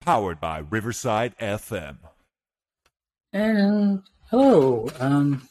powered 0.00 0.40
by 0.40 0.58
Riverside 0.58 1.36
FM. 1.38 1.98
And 3.34 4.02
hello, 4.30 4.88
um, 4.98 5.46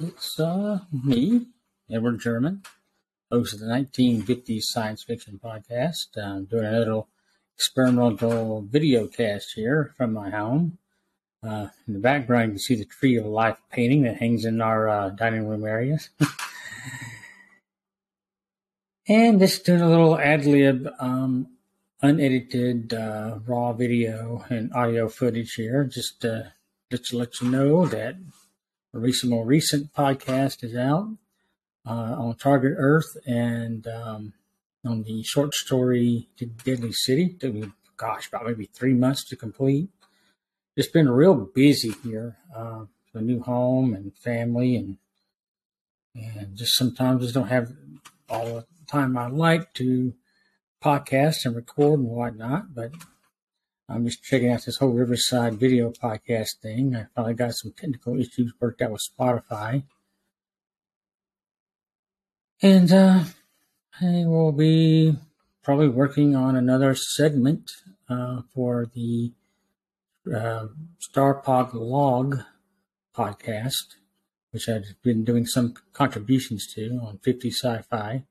it's 0.00 0.40
uh, 0.40 0.78
me, 0.90 1.48
Edward 1.92 2.18
German, 2.18 2.62
host 3.30 3.52
of 3.52 3.60
the 3.60 3.66
1950s 3.66 4.62
science 4.62 5.04
fiction 5.04 5.38
podcast. 5.42 6.14
Doing 6.14 6.64
a 6.64 6.78
little 6.78 7.08
experimental 7.56 8.62
video 8.62 9.06
cast 9.06 9.52
here 9.54 9.92
from 9.98 10.14
my 10.14 10.30
home. 10.30 10.78
Uh, 11.46 11.66
in 11.86 11.92
the 11.92 12.00
background, 12.00 12.46
you 12.46 12.52
can 12.52 12.58
see 12.60 12.76
the 12.76 12.86
Tree 12.86 13.18
of 13.18 13.26
Life 13.26 13.58
painting 13.70 14.04
that 14.04 14.16
hangs 14.16 14.46
in 14.46 14.62
our 14.62 14.88
uh, 14.88 15.10
dining 15.10 15.46
room 15.46 15.66
areas. 15.66 16.08
and 19.08 19.38
just 19.38 19.66
doing 19.66 19.82
a 19.82 19.90
little 19.90 20.18
ad 20.18 20.46
lib, 20.46 20.88
um, 20.98 21.48
unedited 22.04 22.92
uh, 22.94 23.38
raw 23.46 23.72
video 23.72 24.44
and 24.48 24.72
audio 24.74 25.08
footage 25.08 25.54
here, 25.54 25.84
just 25.84 26.20
to, 26.20 26.52
just 26.90 27.06
to 27.06 27.18
let 27.18 27.40
you 27.40 27.48
know 27.48 27.86
that 27.86 28.16
a 28.92 28.98
recent, 28.98 29.30
more 29.30 29.44
recent 29.44 29.92
podcast 29.92 30.62
is 30.62 30.76
out 30.76 31.08
uh, 31.86 32.14
on 32.18 32.36
Target 32.36 32.74
Earth 32.76 33.16
and 33.26 33.86
um, 33.86 34.32
on 34.84 35.02
the 35.02 35.22
short 35.22 35.54
story 35.54 36.28
Deadly 36.64 36.92
City. 36.92 37.24
It 37.24 37.40
took 37.40 37.54
me, 37.54 37.72
gosh, 37.96 38.28
about 38.28 38.46
maybe 38.46 38.66
three 38.66 38.94
months 38.94 39.24
to 39.30 39.36
complete 39.36 39.88
just 40.76 40.92
been 40.92 41.08
real 41.08 41.34
busy 41.34 41.94
here. 42.02 42.36
Uh, 42.54 42.86
a 43.16 43.20
new 43.20 43.40
home 43.40 43.94
and 43.94 44.16
family, 44.16 44.74
and 44.74 44.96
and 46.16 46.56
just 46.56 46.74
sometimes 46.74 47.22
just 47.22 47.34
don't 47.34 47.46
have 47.46 47.72
all 48.28 48.44
the 48.44 48.66
time 48.88 49.16
I 49.16 49.28
like 49.28 49.72
to 49.74 50.14
podcast 50.84 51.44
and 51.44 51.56
record 51.56 52.00
and 52.00 52.08
whatnot. 52.08 52.74
But 52.74 52.92
I'm 53.88 54.04
just 54.06 54.22
checking 54.22 54.50
out 54.50 54.64
this 54.64 54.76
whole 54.76 54.90
Riverside 54.90 55.54
video 55.54 55.90
podcast 55.90 56.58
thing. 56.62 56.94
I 56.94 57.06
finally 57.14 57.34
got 57.34 57.54
some 57.54 57.72
technical 57.72 58.18
issues 58.18 58.52
worked 58.60 58.82
out 58.82 58.92
with 58.92 59.02
Spotify. 59.18 59.84
And 62.62 62.92
uh, 62.92 63.24
I 64.00 64.24
will 64.26 64.52
be 64.52 65.16
probably 65.62 65.88
working 65.88 66.36
on 66.36 66.56
another 66.56 66.94
segment 66.94 67.70
uh, 68.08 68.42
for 68.54 68.86
the 68.94 69.32
uh, 70.32 70.66
Starlog 71.00 71.70
Log 71.74 72.40
podcast, 73.16 73.96
which 74.50 74.68
I've 74.68 74.94
been 75.02 75.24
doing 75.24 75.46
some 75.46 75.74
contributions 75.92 76.66
to 76.74 77.00
on 77.02 77.18
50 77.22 77.50
Sci-Fi, 77.50 78.24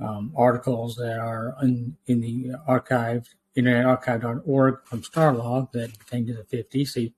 um, 0.00 0.32
articles 0.36 0.96
that 0.96 1.18
are 1.18 1.56
in, 1.62 1.96
in 2.06 2.20
the 2.20 2.52
archive, 2.66 3.28
internetarchive.org 3.56 4.78
from 4.84 5.02
Starlog 5.02 5.72
that 5.72 5.98
pertain 5.98 6.26
to 6.26 6.34
the 6.34 6.44
50s. 6.44 6.94
The, 6.94 7.12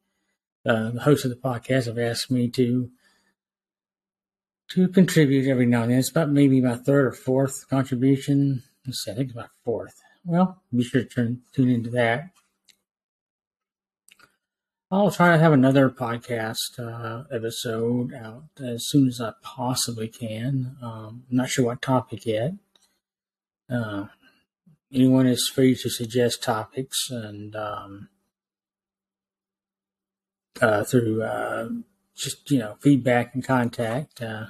uh, 0.66 0.90
the 0.90 1.00
host 1.00 1.24
of 1.24 1.30
the 1.30 1.36
podcast 1.36 1.86
have 1.86 1.98
asked 1.98 2.30
me 2.30 2.48
to 2.50 2.90
to 4.70 4.88
contribute 4.88 5.48
every 5.48 5.66
now 5.66 5.82
and 5.82 5.92
then. 5.92 5.98
It's 6.00 6.10
about 6.10 6.30
maybe 6.30 6.60
my 6.60 6.76
third 6.76 7.06
or 7.06 7.12
fourth 7.12 7.68
contribution. 7.68 8.64
Let's 8.84 9.04
see, 9.04 9.12
I 9.12 9.14
think 9.14 9.28
it's 9.28 9.36
my 9.36 9.46
fourth. 9.64 10.02
Well, 10.24 10.60
be 10.74 10.82
sure 10.82 11.02
to 11.02 11.08
turn, 11.08 11.42
tune 11.52 11.70
into 11.70 11.90
that. 11.90 12.30
I'll 14.90 15.10
try 15.10 15.32
to 15.32 15.38
have 15.38 15.52
another 15.52 15.90
podcast 15.90 16.78
uh, 16.78 17.24
episode 17.32 18.14
out 18.14 18.44
as 18.60 18.88
soon 18.88 19.08
as 19.08 19.20
I 19.20 19.32
possibly 19.42 20.08
can. 20.08 20.76
Um, 20.80 21.24
I'm 21.30 21.36
not 21.36 21.48
sure 21.48 21.64
what 21.64 21.82
topic 21.82 22.24
yet. 22.26 22.52
Uh, 23.70 24.06
anyone 24.92 25.26
is 25.26 25.50
free 25.52 25.74
to 25.74 25.90
suggest 25.90 26.42
topics 26.42 27.10
and 27.10 27.56
um, 27.56 28.08
uh, 30.60 30.84
through 30.84 31.22
uh, 31.22 31.68
just 32.16 32.50
you 32.50 32.58
know 32.58 32.76
feedback 32.80 33.34
and 33.34 33.44
contact. 33.44 34.22
Uh, 34.22 34.46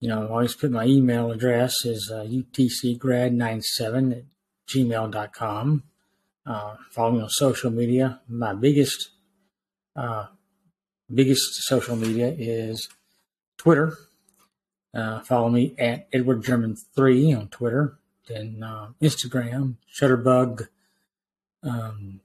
you 0.00 0.08
know, 0.08 0.26
I 0.26 0.30
always 0.30 0.54
put 0.54 0.70
my 0.70 0.86
email 0.86 1.30
address 1.30 1.84
is 1.84 2.10
utcgrad97 2.12 4.12
at 4.12 4.24
gmail.com. 4.68 5.82
Uh, 6.46 6.76
follow 6.90 7.12
me 7.12 7.20
on 7.20 7.28
social 7.28 7.70
media. 7.70 8.20
My 8.26 8.54
biggest 8.54 9.10
uh, 9.94 10.26
biggest 11.12 11.42
social 11.64 11.96
media 11.96 12.34
is 12.36 12.88
Twitter. 13.58 13.96
Uh, 14.92 15.20
follow 15.20 15.48
me 15.48 15.74
at 15.78 16.08
Edward 16.12 16.42
German 16.42 16.76
three 16.76 17.32
on 17.32 17.48
Twitter. 17.48 17.98
Then 18.26 18.62
uh, 18.62 18.88
Instagram 19.00 19.76
Shutterbug 19.92 20.68
um, 21.62 22.20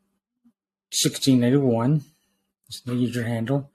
sixteen 0.91 1.43
eighty 1.43 1.57
one. 1.57 2.03
It's 2.67 2.81
the 2.81 2.95
user 2.95 3.23
handle. 3.23 3.69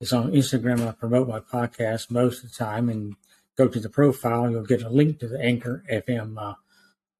It's 0.00 0.12
on 0.12 0.32
Instagram. 0.32 0.86
I 0.86 0.92
promote 0.92 1.28
my 1.28 1.40
podcast 1.40 2.10
most 2.10 2.42
of 2.42 2.50
the 2.50 2.56
time, 2.56 2.88
and 2.88 3.16
go 3.56 3.68
to 3.68 3.80
the 3.80 3.90
profile. 3.90 4.50
You'll 4.50 4.64
get 4.64 4.82
a 4.82 4.88
link 4.88 5.18
to 5.20 5.28
the 5.28 5.40
Anchor 5.40 5.84
FM 5.90 6.38
uh, 6.38 6.54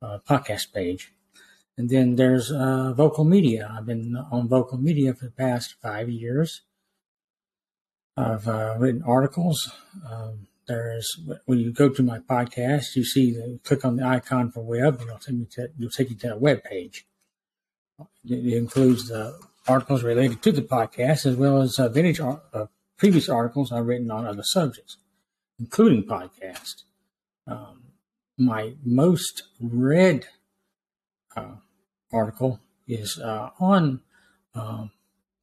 uh, 0.00 0.18
podcast 0.26 0.72
page. 0.72 1.12
And 1.76 1.88
then 1.88 2.16
there's 2.16 2.50
uh, 2.50 2.92
Vocal 2.94 3.24
Media. 3.24 3.70
I've 3.74 3.86
been 3.86 4.16
on 4.30 4.48
Vocal 4.48 4.78
Media 4.78 5.14
for 5.14 5.26
the 5.26 5.30
past 5.30 5.76
five 5.82 6.08
years. 6.08 6.62
I've 8.16 8.46
uh, 8.46 8.74
written 8.78 9.02
articles. 9.02 9.70
Um, 10.10 10.46
there's 10.70 11.20
when 11.46 11.58
you 11.58 11.72
go 11.72 11.88
to 11.88 12.02
my 12.02 12.20
podcast, 12.20 12.94
you 12.94 13.04
see 13.04 13.32
the 13.32 13.58
click 13.64 13.84
on 13.84 13.96
the 13.96 14.06
icon 14.06 14.52
for 14.52 14.60
web, 14.60 15.00
and 15.00 15.08
it'll 15.08 15.18
take 15.18 15.34
you 15.34 15.46
to, 15.50 15.62
it'll 15.76 15.90
take 15.90 16.10
you 16.10 16.16
to 16.16 16.34
a 16.34 16.38
web 16.38 16.62
page. 16.62 17.06
It 18.24 18.54
includes 18.54 19.08
the 19.08 19.36
articles 19.66 20.04
related 20.04 20.42
to 20.42 20.52
the 20.52 20.62
podcast 20.62 21.26
as 21.26 21.34
well 21.34 21.60
as 21.60 21.78
uh, 21.78 21.88
vintage 21.88 22.20
uh, 22.20 22.66
previous 22.96 23.28
articles 23.28 23.72
I've 23.72 23.86
written 23.86 24.12
on 24.12 24.26
other 24.26 24.44
subjects, 24.44 24.96
including 25.58 26.04
podcast. 26.04 26.84
Um, 27.48 27.82
my 28.38 28.74
most 28.84 29.42
read 29.60 30.26
uh, 31.36 31.56
article 32.12 32.60
is 32.86 33.18
uh, 33.18 33.50
on 33.58 34.02
um, 34.54 34.92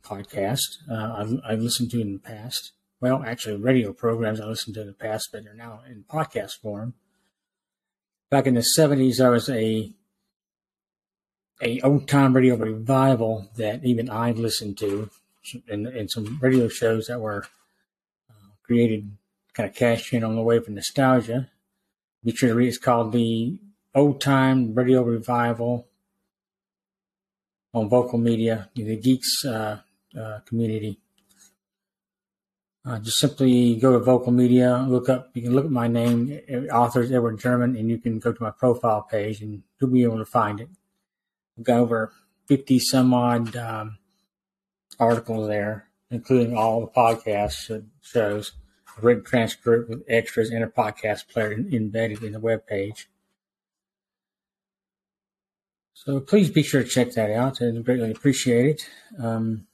podcast. 0.04 0.78
Uh, 0.90 1.16
I've, 1.18 1.40
I've, 1.46 1.60
listened 1.60 1.92
to 1.92 2.02
in 2.02 2.14
the 2.14 2.20
past. 2.20 2.72
Well, 3.00 3.24
actually, 3.24 3.58
radio 3.58 3.94
programs 3.94 4.42
I 4.42 4.46
listened 4.46 4.74
to 4.76 4.82
in 4.82 4.88
the 4.88 4.94
past, 4.94 5.30
but 5.32 5.44
they're 5.44 5.54
now 5.54 5.82
in 5.88 6.04
podcast 6.04 6.60
form. 6.62 6.96
Back 8.32 8.48
in 8.48 8.56
the 8.56 8.66
'70s, 8.78 9.18
there 9.18 9.32
was 9.32 9.50
a 9.50 9.94
a 11.62 11.80
old 11.82 12.08
time 12.08 12.36
radio 12.36 12.56
revival 12.56 13.50
that 13.58 13.84
even 13.84 14.10
I 14.10 14.32
listened 14.32 14.78
to, 14.80 15.10
and, 15.68 15.88
and 15.88 16.10
some 16.10 16.40
radio 16.42 16.68
shows 16.68 17.08
that 17.08 17.20
were 17.20 17.46
uh, 18.30 18.50
created, 18.64 19.12
kind 19.54 19.70
of 19.70 19.76
cashed 19.76 20.14
in 20.14 20.24
on 20.24 20.36
the 20.36 20.42
way 20.42 20.60
for 20.60 20.72
nostalgia. 20.72 21.50
Be 22.24 22.36
sure 22.36 22.50
to 22.50 22.56
read. 22.56 22.68
It's 22.68 22.78
called 22.78 23.12
the 23.12 23.60
Old 23.94 24.22
Time 24.22 24.74
Radio 24.74 25.04
Revival 25.04 25.88
on 27.74 27.90
Vocal 27.90 28.18
Media, 28.18 28.70
the 28.76 28.98
Geeks 28.98 29.46
uh, 29.46 29.80
uh, 30.20 30.40
community. 30.46 31.00
Uh, 32.88 33.00
just 33.00 33.18
simply 33.18 33.76
go 33.76 33.92
to 33.92 34.00
Vocal 34.00 34.32
Media, 34.32 34.86
look 34.88 35.10
up, 35.10 35.32
you 35.34 35.42
can 35.42 35.54
look 35.54 35.66
at 35.66 35.72
my 35.72 35.90
name, 35.90 36.40
authors 36.72 37.12
Edward 37.12 37.38
German, 37.38 37.76
and 37.76 37.90
you 37.90 37.98
can 37.98 38.18
go 38.18 38.32
to 38.32 38.42
my 38.42 38.52
profile 38.52 39.02
page 39.02 39.42
and 39.42 39.62
you'll 39.82 39.90
be 39.90 40.04
able 40.04 40.20
to 40.20 40.26
find 40.26 40.62
it. 40.62 40.70
I've 41.58 41.66
got 41.66 41.80
over 41.80 42.14
50 42.46 42.80
some 42.80 43.14
odd 43.14 43.58
um, 43.58 43.98
articles 45.00 45.50
there, 45.50 45.90
including 46.12 46.56
all 46.56 46.80
the 46.80 46.88
podcast 46.88 47.84
shows, 48.02 48.54
a 48.98 49.02
written 49.02 49.26
transcript 49.26 49.90
with 49.90 50.06
extras 50.08 50.50
and 50.50 50.64
a 50.64 50.68
podcast 50.68 51.28
player 51.28 51.52
embedded 51.52 52.24
in 52.24 52.32
the 52.32 52.40
web 52.40 52.66
page. 52.68 53.10
So 55.94 56.22
please 56.22 56.50
be 56.50 56.64
sure 56.64 56.84
to 56.84 56.90
check 56.90 57.12
that 57.14 57.32
out. 57.32 57.62
I 57.62 57.72
greatly 57.82 58.12
appreciate 58.12 58.66
it. 58.66 58.90
Um, 59.22 59.68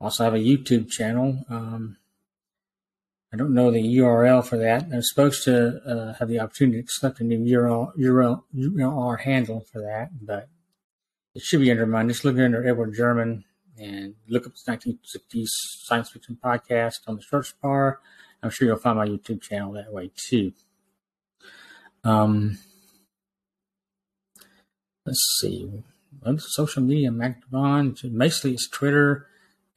also 0.00 0.24
have 0.24 0.34
a 0.34 0.38
YouTube 0.38 0.90
channel. 0.90 1.44
Um, 1.48 1.96
I 3.32 3.36
don't 3.36 3.54
know 3.54 3.70
the 3.70 3.98
URL 3.98 4.44
for 4.44 4.56
that. 4.56 4.86
I'm 4.92 5.02
supposed 5.02 5.44
to 5.44 5.80
uh, 5.86 6.14
have 6.14 6.28
the 6.28 6.40
opportunity 6.40 6.82
to 6.82 6.88
select 6.88 7.20
a 7.20 7.24
new 7.24 7.38
URL, 7.38 7.92
URL, 7.96 8.42
URL 8.54 9.20
handle 9.20 9.64
for 9.70 9.80
that, 9.82 10.10
but 10.20 10.48
it 11.34 11.42
should 11.42 11.60
be 11.60 11.70
under 11.70 11.86
mine. 11.86 12.08
Just 12.08 12.24
look 12.24 12.36
under 12.38 12.66
Edward 12.66 12.94
German 12.94 13.44
and 13.78 14.14
look 14.28 14.46
up 14.46 14.54
the 14.54 14.72
1960s 14.72 15.46
science 15.84 16.10
fiction 16.10 16.38
podcast 16.42 17.00
on 17.06 17.16
the 17.16 17.22
search 17.22 17.54
bar. 17.60 18.00
I'm 18.42 18.50
sure 18.50 18.66
you'll 18.66 18.78
find 18.78 18.98
my 18.98 19.06
YouTube 19.06 19.42
channel 19.42 19.72
that 19.72 19.92
way 19.92 20.10
too. 20.16 20.52
Um, 22.02 22.58
let's 25.06 25.38
see, 25.40 25.70
social 26.38 26.82
media 26.82 27.12
I'm. 27.12 28.02
Mostly 28.04 28.54
it's 28.54 28.68
Twitter, 28.68 29.26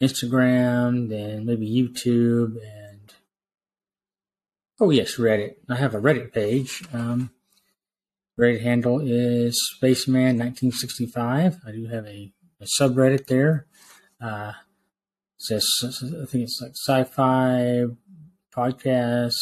Instagram, 0.03 1.09
then 1.09 1.45
maybe 1.45 1.69
YouTube, 1.69 2.57
and 2.63 3.13
oh 4.79 4.89
yes, 4.89 5.15
Reddit. 5.15 5.55
I 5.69 5.75
have 5.75 5.95
a 5.95 6.01
Reddit 6.01 6.33
page. 6.33 6.83
Um, 6.93 7.31
Reddit 8.39 8.61
handle 8.61 8.99
is 8.99 9.59
Spaceman1965. 9.81 11.59
I 11.65 11.71
do 11.71 11.87
have 11.87 12.05
a, 12.05 12.31
a 12.59 12.65
subreddit 12.79 13.27
there. 13.27 13.67
Uh, 14.19 14.53
says 15.37 15.67
I 15.83 16.25
think 16.25 16.45
it's 16.45 16.59
like 16.61 16.71
sci-fi 16.71 17.85
podcast 18.55 19.33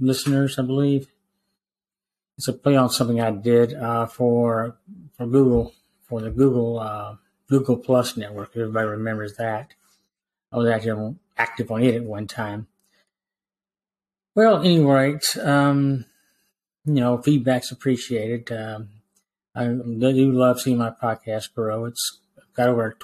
listeners, 0.00 0.58
I 0.58 0.62
believe. 0.62 1.08
It's 2.38 2.48
a 2.48 2.52
play 2.52 2.76
on 2.76 2.90
something 2.90 3.20
I 3.20 3.30
did 3.30 3.74
uh, 3.74 4.06
for 4.06 4.78
for 5.16 5.26
Google 5.26 5.74
for 6.02 6.20
the 6.20 6.30
Google 6.30 6.80
uh, 6.80 7.16
Google 7.48 7.76
Plus 7.76 8.16
network. 8.16 8.56
Everybody 8.56 8.88
remembers 8.88 9.36
that. 9.36 9.74
I 10.52 10.58
was 10.58 10.68
actually 10.68 11.16
active 11.36 11.70
on 11.70 11.82
it 11.82 11.94
at 11.94 12.04
one 12.04 12.26
time. 12.26 12.66
Well, 14.34 14.58
at 14.58 14.64
any 14.64 14.84
rate, 14.84 15.36
um, 15.40 16.06
you 16.84 16.94
know, 16.94 17.18
feedback's 17.18 17.70
appreciated. 17.70 18.50
Um, 18.50 18.88
I 19.54 19.66
do 19.66 20.32
love 20.32 20.60
seeing 20.60 20.78
my 20.78 20.90
podcast 20.90 21.54
grow. 21.54 21.84
It's 21.84 22.20
got 22.54 22.68
over 22.68 22.96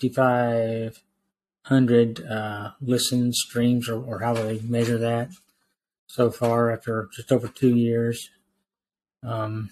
2,500 0.00 2.26
uh, 2.26 2.70
listens, 2.80 3.40
streams, 3.46 3.88
or, 3.88 4.02
or 4.02 4.18
however 4.20 4.44
they 4.44 4.60
measure 4.60 4.98
that 4.98 5.30
so 6.08 6.30
far 6.30 6.70
after 6.70 7.08
just 7.14 7.32
over 7.32 7.48
two 7.48 7.76
years. 7.76 8.30
Um, 9.22 9.70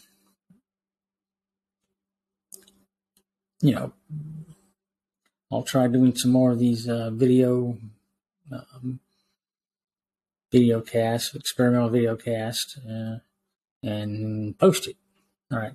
you 3.60 3.74
know, 3.74 3.92
I'll 5.54 5.62
try 5.62 5.86
doing 5.86 6.16
some 6.16 6.32
more 6.32 6.50
of 6.50 6.58
these 6.58 6.88
uh, 6.88 7.10
video 7.12 7.78
um, 8.50 8.98
video 10.50 10.80
cast, 10.80 11.36
experimental 11.36 11.90
video 11.90 12.16
cast, 12.16 12.78
uh, 12.88 13.18
and 13.80 14.58
post 14.58 14.88
it. 14.88 14.96
All 15.52 15.58
right. 15.58 15.74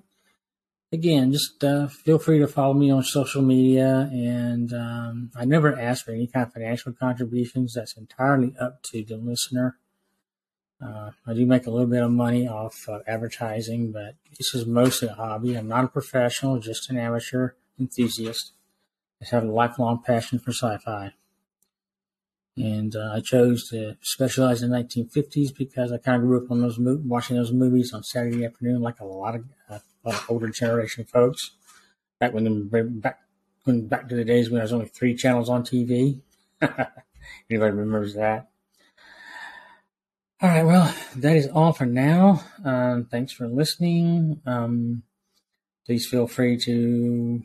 Again, 0.91 1.31
just 1.31 1.63
uh, 1.63 1.87
feel 1.87 2.19
free 2.19 2.39
to 2.39 2.47
follow 2.47 2.73
me 2.73 2.91
on 2.91 3.03
social 3.03 3.41
media, 3.41 4.09
and 4.11 4.73
um, 4.73 5.31
I 5.33 5.45
never 5.45 5.79
ask 5.79 6.03
for 6.03 6.11
any 6.11 6.27
kind 6.27 6.47
of 6.47 6.51
financial 6.51 6.91
contributions. 6.91 7.73
That's 7.75 7.95
entirely 7.95 8.55
up 8.59 8.83
to 8.91 9.05
the 9.05 9.15
listener. 9.15 9.77
Uh, 10.83 11.11
I 11.25 11.33
do 11.33 11.45
make 11.45 11.67
a 11.67 11.71
little 11.71 11.87
bit 11.87 12.03
of 12.03 12.11
money 12.11 12.49
off 12.49 12.75
uh, 12.89 12.99
advertising, 13.07 13.93
but 13.93 14.15
this 14.37 14.53
is 14.53 14.65
mostly 14.65 15.07
a 15.07 15.13
hobby. 15.13 15.55
I'm 15.55 15.69
not 15.69 15.85
a 15.85 15.89
professional, 15.89 16.59
just 16.59 16.89
an 16.89 16.97
amateur 16.97 17.51
enthusiast. 17.79 18.53
I 19.21 19.25
have 19.31 19.43
a 19.43 19.51
lifelong 19.51 20.01
passion 20.03 20.39
for 20.39 20.51
sci-fi. 20.51 21.13
And 22.55 22.95
uh, 22.95 23.13
I 23.13 23.21
chose 23.21 23.69
to 23.69 23.97
specialize 24.01 24.61
in 24.61 24.71
the 24.71 24.77
1950s 24.77 25.55
because 25.57 25.91
I 25.91 25.97
kind 25.97 26.21
of 26.21 26.27
grew 26.27 26.43
up 26.43 26.51
on 26.51 26.61
those 26.61 26.77
mo- 26.77 27.01
watching 27.05 27.37
those 27.37 27.53
movies 27.53 27.93
on 27.93 28.03
Saturday 28.03 28.45
afternoon, 28.45 28.81
like 28.81 28.99
a 28.99 29.05
lot 29.05 29.35
of, 29.35 29.45
uh, 29.69 29.79
a 30.03 30.09
lot 30.09 30.15
of 30.15 30.25
older 30.29 30.49
generation 30.49 31.05
folks. 31.05 31.51
Back 32.19 32.33
when 32.33 32.43
the 32.43 32.83
back 32.83 33.19
when 33.63 33.87
back 33.87 34.09
to 34.09 34.15
the 34.15 34.25
days 34.25 34.49
when 34.49 34.55
there 34.55 34.63
was 34.63 34.73
only 34.73 34.87
three 34.87 35.15
channels 35.15 35.49
on 35.49 35.63
TV. 35.63 36.19
Anybody 36.61 37.71
remembers 37.71 38.15
that? 38.15 38.49
All 40.41 40.49
right, 40.49 40.65
well, 40.65 40.93
that 41.17 41.35
is 41.35 41.47
all 41.47 41.73
for 41.73 41.85
now. 41.85 42.43
Um, 42.63 43.07
thanks 43.09 43.31
for 43.31 43.47
listening. 43.47 44.41
Um, 44.45 45.03
please 45.85 46.07
feel 46.07 46.27
free 46.27 46.57
to 46.59 47.41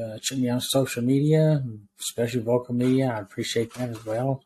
uh, 0.00 0.18
check 0.20 0.38
me 0.38 0.48
on 0.48 0.60
social 0.60 1.02
media, 1.02 1.62
especially 2.00 2.42
Vocal 2.42 2.74
Media. 2.74 3.12
I 3.14 3.20
appreciate 3.20 3.74
that 3.74 3.90
as 3.90 4.04
well. 4.04 4.42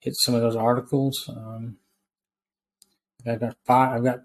Hit 0.00 0.14
some 0.16 0.34
of 0.34 0.40
those 0.40 0.56
articles. 0.56 1.28
Um, 1.28 1.78
I've 3.26 3.40
got 3.40 3.56
five. 3.64 3.96
I've 3.96 4.04
got 4.04 4.20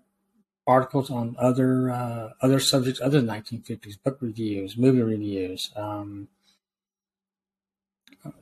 articles 0.67 1.09
on 1.09 1.35
other 1.39 1.89
uh, 1.89 2.29
other 2.41 2.59
subjects 2.59 3.01
other 3.01 3.21
than 3.21 3.29
1950s, 3.29 4.01
book 4.03 4.17
reviews, 4.21 4.77
movie 4.77 5.01
reviews, 5.01 5.71
um, 5.75 6.27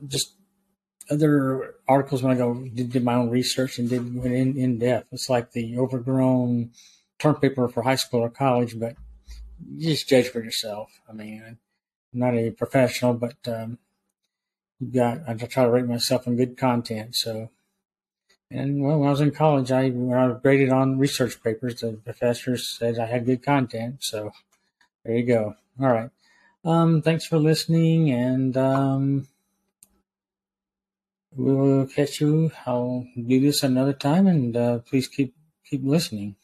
just 0.06 0.34
other 1.10 1.74
articles 1.88 2.22
when 2.22 2.32
I 2.32 2.38
go 2.38 2.54
did, 2.54 2.92
did 2.92 3.04
my 3.04 3.14
own 3.14 3.30
research 3.30 3.78
and 3.78 3.88
did 3.88 4.14
went 4.14 4.34
in 4.34 4.56
in 4.56 4.78
depth. 4.78 5.08
It's 5.12 5.28
like 5.28 5.52
the 5.52 5.78
overgrown 5.78 6.70
term 7.18 7.36
paper 7.36 7.68
for 7.68 7.82
high 7.82 7.96
school 7.96 8.20
or 8.20 8.30
college, 8.30 8.78
but 8.78 8.96
you 9.76 9.90
just 9.90 10.08
judge 10.08 10.28
for 10.28 10.42
yourself. 10.42 10.90
I 11.08 11.12
mean, 11.12 11.58
not 12.12 12.34
a 12.34 12.50
professional, 12.50 13.14
but 13.14 13.36
um, 13.46 13.78
you 14.78 14.92
got 14.92 15.20
I 15.28 15.34
try 15.34 15.64
to 15.64 15.70
rate 15.70 15.86
myself 15.86 16.26
on 16.26 16.36
good 16.36 16.56
content. 16.56 17.14
So, 17.14 17.50
and 18.50 18.82
well, 18.82 18.98
when 18.98 19.08
I 19.08 19.10
was 19.10 19.20
in 19.20 19.30
college, 19.30 19.70
I 19.70 19.90
when 19.90 20.16
I 20.16 20.32
graded 20.32 20.70
on 20.70 20.98
research 20.98 21.42
papers, 21.42 21.80
the 21.80 21.92
professors 21.92 22.68
said 22.68 22.98
I 22.98 23.06
had 23.06 23.26
good 23.26 23.42
content. 23.42 24.02
So, 24.02 24.32
there 25.04 25.16
you 25.16 25.26
go. 25.26 25.54
All 25.80 25.88
right. 25.88 26.10
Um, 26.64 27.02
thanks 27.02 27.24
for 27.24 27.38
listening, 27.38 28.10
and 28.10 28.56
um, 28.56 29.28
we'll 31.34 31.86
catch 31.86 32.20
you. 32.20 32.50
I'll 32.66 33.06
do 33.16 33.40
this 33.40 33.62
another 33.62 33.94
time, 33.94 34.26
and 34.26 34.56
uh, 34.56 34.78
please 34.80 35.08
keep 35.08 35.34
keep 35.64 35.82
listening. 35.84 36.36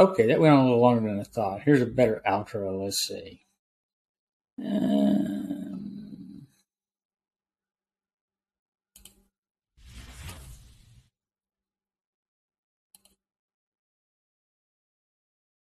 Okay, 0.00 0.26
that 0.28 0.40
went 0.40 0.54
on 0.54 0.60
a 0.60 0.64
little 0.64 0.80
longer 0.80 1.08
than 1.10 1.20
I 1.20 1.24
thought. 1.24 1.62
Here's 1.62 1.82
a 1.82 1.86
better 1.86 2.22
outro. 2.26 2.84
Let's 2.84 3.06
see. 3.06 3.42
Uh, 4.58 5.29